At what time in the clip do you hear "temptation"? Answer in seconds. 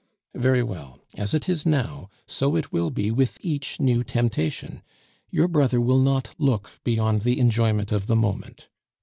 4.03-4.81